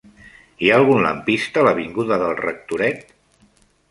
Hi 0.63 0.69
ha 0.71 0.77
algun 0.79 1.01
lampista 1.07 1.61
a 1.63 1.65
l'avinguda 1.67 2.19
del 2.23 2.35
Rectoret? 2.39 3.15